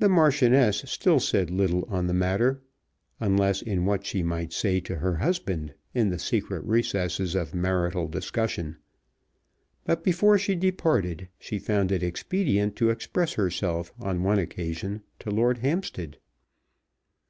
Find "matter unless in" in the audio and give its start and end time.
2.12-3.86